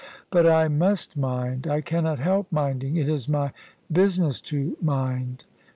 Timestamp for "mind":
1.15-1.67, 4.81-5.45